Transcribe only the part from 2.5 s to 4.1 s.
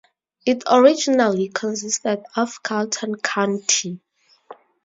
Carleton County.